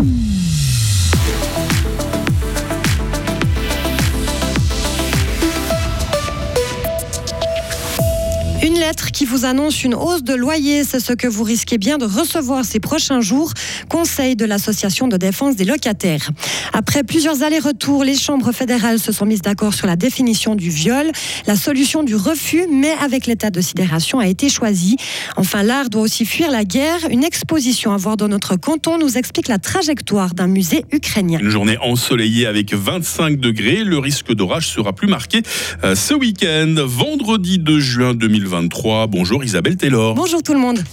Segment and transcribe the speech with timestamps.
[0.00, 0.37] Une
[9.18, 12.64] qui vous annonce une hausse de loyer, c'est ce que vous risquez bien de recevoir
[12.64, 13.52] ces prochains jours.
[13.88, 16.30] Conseil de l'Association de défense des locataires.
[16.72, 21.10] Après plusieurs allers-retours, les chambres fédérales se sont mises d'accord sur la définition du viol.
[21.48, 24.96] La solution du refus, mais avec l'état de sidération, a été choisie.
[25.36, 27.08] Enfin, l'art doit aussi fuir la guerre.
[27.10, 31.40] Une exposition à voir dans notre canton nous explique la trajectoire d'un musée ukrainien.
[31.40, 33.82] Une journée ensoleillée avec 25 degrés.
[33.82, 35.42] Le risque d'orage sera plus marqué
[35.82, 38.68] euh, ce week-end, vendredi 2 juin 2020.
[39.08, 40.14] Bonjour Isabelle Taylor.
[40.14, 40.84] Bonjour tout le monde.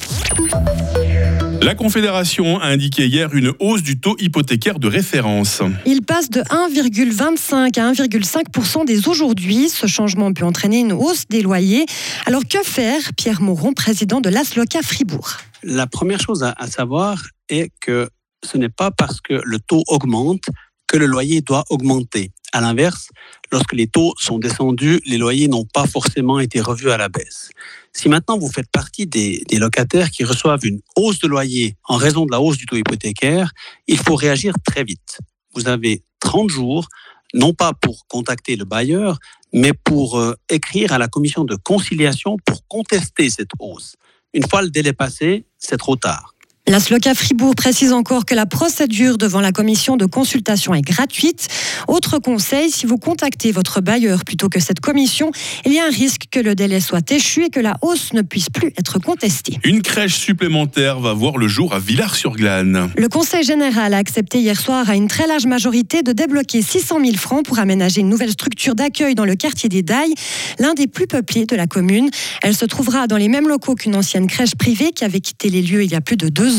[1.62, 5.62] La Confédération a indiqué hier une hausse du taux hypothécaire de référence.
[5.86, 9.68] Il passe de 1,25 à 1,5% dès aujourd'hui.
[9.68, 11.86] Ce changement peut entraîner une hausse des loyers.
[12.26, 15.32] Alors que faire Pierre Mauron, président de l'ASLOCA Fribourg?
[15.63, 18.08] La première chose à, à savoir est que
[18.46, 20.46] ce n'est pas parce que le taux augmente
[20.88, 22.31] que le loyer doit augmenter.
[22.51, 23.10] À l'inverse,
[23.51, 27.49] lorsque les taux sont descendus, les loyers n'ont pas forcément été revus à la baisse.
[27.91, 32.26] Si maintenant vous faites partie des, locataires qui reçoivent une hausse de loyer en raison
[32.26, 33.51] de la hausse du taux hypothécaire,
[33.87, 35.20] il faut réagir très vite.
[35.54, 36.88] Vous avez 30 jours,
[37.34, 39.17] non pas pour contacter le bailleur,
[39.54, 43.95] mais pour euh, écrire à la commission de conciliation pour contester cette hausse.
[44.34, 46.35] Une fois le délai passé, c'est trop tard.
[46.68, 51.48] La SLOCA Fribourg précise encore que la procédure devant la commission de consultation est gratuite.
[51.88, 55.30] Autre conseil, si vous contactez votre bailleur plutôt que cette commission,
[55.68, 58.24] il y a un risque que le délai soit échu et que la hausse ne
[58.24, 59.60] puisse plus être contestée.
[59.63, 62.90] Une crèche supplémentaire va voir le jour à Villars-sur-Glane.
[62.98, 67.00] Le Conseil général a accepté hier soir à une très large majorité de débloquer 600
[67.00, 70.16] 000 francs pour aménager une nouvelle structure d'accueil dans le quartier des Dailles,
[70.57, 72.09] l'un des plus peuplés de la commune.
[72.41, 75.62] Elle se trouvera dans les mêmes locaux qu'une ancienne crèche privée qui avait quitté les
[75.62, 76.54] lieux il y a plus de deux ans.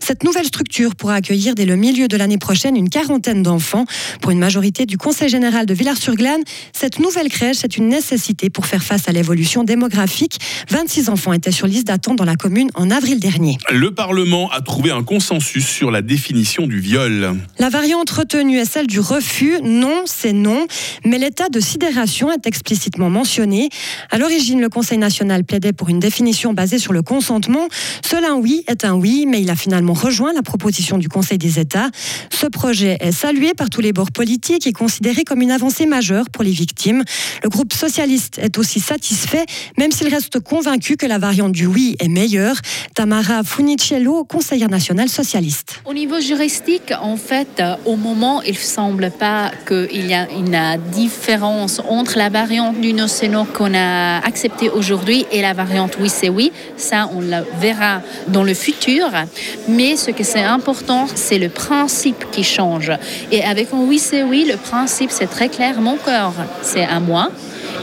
[0.00, 3.84] Cette nouvelle structure pourra accueillir dès le milieu de l'année prochaine une quarantaine d'enfants.
[4.20, 8.66] Pour une majorité du Conseil général de Villars-sur-Glane, cette nouvelle crèche est une nécessité pour
[8.66, 10.38] faire face à l'évolution démographique.
[10.68, 13.58] 26 enfants étaient sur liste d'attente dans la commune en avril dernier.
[13.70, 17.36] Le Parlement a trouvé un consensus sur la définition du viol.
[17.58, 19.58] La variante retenue est celle du refus.
[19.62, 20.66] Non, c'est non.
[21.04, 23.68] Mais l'état de sidération est explicitement mentionné.
[24.10, 27.68] À l'origine, le Conseil national plaidait pour une définition basée sur le consentement.
[28.04, 31.58] Cela, oui, est un oui, mais il a finalement rejoint la proposition du Conseil des
[31.58, 31.90] États.
[32.30, 36.28] Ce projet est salué par tous les bords politiques et considéré comme une avancée majeure
[36.30, 37.04] pour les victimes.
[37.42, 39.44] Le groupe socialiste est aussi satisfait,
[39.78, 42.56] même s'il reste convaincu que la variante du oui est meilleure.
[42.94, 45.80] Tamara Funicello, conseillère nationale socialiste.
[45.84, 50.80] Au niveau juristique, en fait, au moment, il ne semble pas qu'il y a une
[50.90, 56.28] différence entre la variante du noceno qu'on a acceptée aujourd'hui et la variante oui, c'est
[56.28, 56.52] oui.
[56.76, 59.10] Ça, on le verra dans le futur.
[59.68, 62.92] Mais ce que c'est important, c'est le principe qui change.
[63.32, 65.80] Et avec un oui, c'est oui, le principe, c'est très clair.
[65.80, 67.30] Mon corps, c'est à moi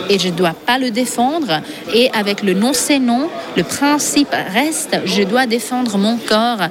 [0.09, 1.61] et je ne dois pas le défendre.
[1.93, 6.67] Et avec le non, c'est non, le principe reste, je dois défendre mon corps.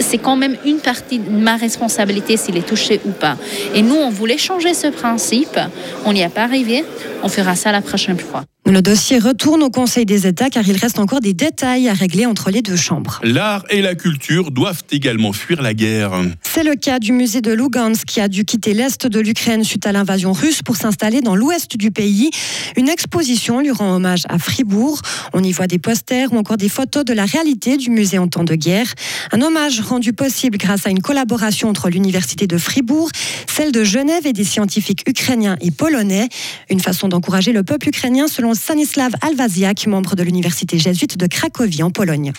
[0.00, 3.36] C'est quand même une partie de ma responsabilité s'il est touché ou pas.
[3.74, 5.58] Et nous, on voulait changer ce principe,
[6.04, 6.84] on n'y a pas arrivé,
[7.22, 8.44] on fera ça la prochaine fois.
[8.66, 12.24] Le dossier retourne au Conseil des États car il reste encore des détails à régler
[12.24, 13.20] entre les deux chambres.
[13.22, 16.12] L'art et la culture doivent également fuir la guerre.
[16.42, 19.86] C'est le cas du musée de Lugansk qui a dû quitter l'est de l'Ukraine suite
[19.86, 22.30] à l'invasion russe pour s'installer dans l'ouest du pays.
[22.76, 25.02] Une exposition lui rend hommage à Fribourg.
[25.34, 28.28] On y voit des posters ou encore des photos de la réalité du musée en
[28.28, 28.86] temps de guerre.
[29.30, 33.10] Un hommage rendu possible grâce à une collaboration entre l'université de Fribourg,
[33.46, 36.28] celle de Genève et des scientifiques ukrainiens et polonais.
[36.70, 41.82] Une façon d'encourager le peuple ukrainien selon Stanislav Alwaziak, membre de l'université jésuite de Cracovie
[41.82, 42.32] en Pologne.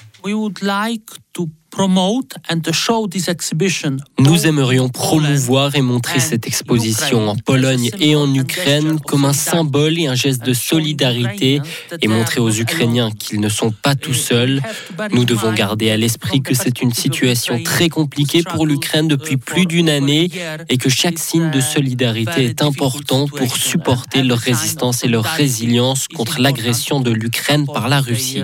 [4.18, 10.00] Nous aimerions promouvoir et montrer cette exposition en Pologne et en Ukraine comme un symbole
[10.00, 11.59] et un geste de solidarité
[12.02, 14.62] et montrer aux Ukrainiens qu'ils ne sont pas tout seuls.
[15.12, 19.66] Nous devons garder à l'esprit que c'est une situation très compliquée pour l'Ukraine depuis plus
[19.66, 20.29] d'une année
[20.70, 26.08] et que chaque signe de solidarité est important pour supporter leur résistance et leur résilience
[26.08, 28.44] contre l'agression de l'Ukraine par la Russie.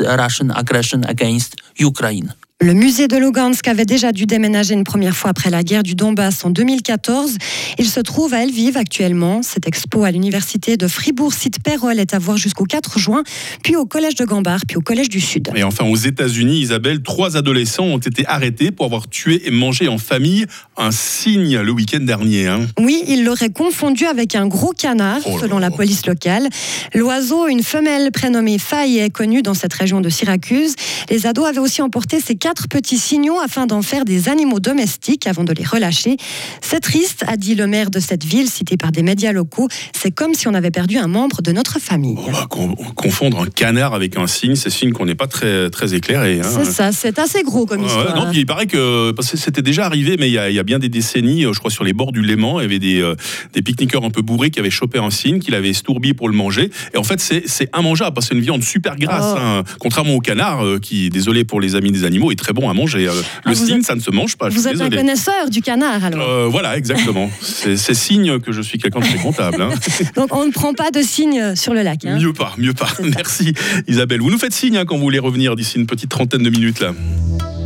[0.00, 2.32] Russian aggression against Ukraine.
[2.62, 5.94] Le musée de Lugansk avait déjà dû déménager une première fois après la guerre du
[5.94, 7.36] Donbass en 2014.
[7.78, 9.42] Il se trouve à Lviv actuellement.
[9.42, 13.24] Cette expo à l'université de Fribourg, site Perrol, est à voir jusqu'au 4 juin,
[13.62, 15.50] puis au collège de Gambard, puis au collège du Sud.
[15.54, 19.86] Et enfin, aux États-Unis, Isabelle, trois adolescents ont été arrêtés pour avoir tué et mangé
[19.88, 20.46] en famille
[20.78, 22.46] un cygne le week-end dernier.
[22.46, 22.60] Hein.
[22.80, 26.48] Oui, ils l'auraient confondu avec un gros canard, oh selon la police locale.
[26.94, 30.74] L'oiseau, une femelle prénommée Faye, est connue dans cette région de Syracuse.
[31.10, 35.26] Les ados avaient aussi emporté ces quatre petits signaux afin d'en faire des animaux domestiques
[35.26, 36.16] avant de les relâcher.
[36.60, 39.66] C'est triste, a dit le maire de cette ville, cité par des médias locaux.
[39.92, 42.14] C'est comme si on avait perdu un membre de notre famille.
[42.24, 42.46] On va
[42.94, 46.38] confondre un canard avec un cygne, c'est signe qu'on n'est pas très, très éclairé.
[46.38, 46.48] Hein.
[46.48, 48.14] C'est ça, c'est assez gros comme histoire.
[48.14, 51.58] non, il paraît que c'était déjà arrivé, mais il y, a, bien des décennies, je
[51.58, 53.16] crois sur les bords du Léman, il y avait des, euh,
[53.54, 56.36] des pique-niqueurs un peu bourrés qui avaient chopé un cygne, qui l'avaient estourbi pour le
[56.36, 56.70] manger.
[56.94, 59.40] Et en fait, c'est immangeable parce que c'est une viande super grasse, oh.
[59.40, 59.64] hein.
[59.80, 62.74] contrairement au canard, euh, qui, désolé pour les amis des animaux, est très bon à
[62.74, 63.08] manger.
[63.08, 64.48] Euh, le ah, cygne, ça ne se mange pas.
[64.48, 67.30] Vous êtes un connaisseur du canard alors Voilà, exactement.
[67.40, 69.62] c'est signe que je suis quelqu'un de très comptable.
[69.62, 69.70] Hein.
[70.14, 72.04] Donc on ne prend pas de signe sur le lac.
[72.04, 72.18] Hein.
[72.18, 72.88] Mieux pas, mieux pas.
[73.16, 73.54] Merci
[73.88, 74.20] Isabelle.
[74.20, 76.92] Vous nous faites signe quand vous voulez revenir d'ici une petite trentaine de minutes là.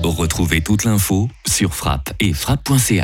[0.03, 2.99] Retrouvez toute l'info sur frappe et frappe.ch.